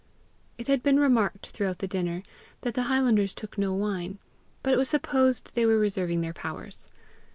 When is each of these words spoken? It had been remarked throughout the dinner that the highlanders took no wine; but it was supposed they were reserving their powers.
It 0.57 0.65
had 0.67 0.81
been 0.81 0.99
remarked 0.99 1.49
throughout 1.51 1.77
the 1.77 1.87
dinner 1.87 2.23
that 2.61 2.73
the 2.73 2.85
highlanders 2.89 3.35
took 3.35 3.55
no 3.59 3.71
wine; 3.71 4.17
but 4.63 4.73
it 4.73 4.77
was 4.77 4.89
supposed 4.89 5.53
they 5.53 5.67
were 5.67 5.77
reserving 5.77 6.21
their 6.21 6.33
powers. 6.33 6.89